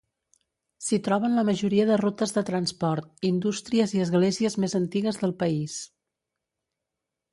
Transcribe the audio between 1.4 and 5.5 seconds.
majoria de rutes de transport, indústries i esglésies més antigues del